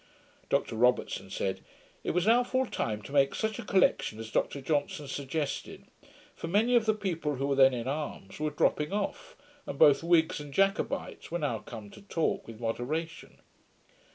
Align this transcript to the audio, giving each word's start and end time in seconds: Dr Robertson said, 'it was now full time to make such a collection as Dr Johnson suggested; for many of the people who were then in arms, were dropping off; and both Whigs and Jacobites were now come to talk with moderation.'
Dr 0.49 0.77
Robertson 0.77 1.29
said, 1.29 1.61
'it 2.03 2.09
was 2.09 2.25
now 2.25 2.43
full 2.43 2.65
time 2.65 3.03
to 3.03 3.11
make 3.11 3.35
such 3.35 3.59
a 3.59 3.63
collection 3.63 4.17
as 4.17 4.31
Dr 4.31 4.59
Johnson 4.59 5.07
suggested; 5.07 5.85
for 6.35 6.47
many 6.47 6.73
of 6.75 6.87
the 6.87 6.95
people 6.95 7.35
who 7.35 7.45
were 7.45 7.53
then 7.55 7.75
in 7.75 7.87
arms, 7.87 8.39
were 8.39 8.49
dropping 8.49 8.91
off; 8.93 9.35
and 9.67 9.77
both 9.77 10.01
Whigs 10.01 10.39
and 10.39 10.51
Jacobites 10.55 11.29
were 11.29 11.37
now 11.37 11.59
come 11.59 11.91
to 11.91 12.01
talk 12.01 12.47
with 12.47 12.59
moderation.' 12.59 13.41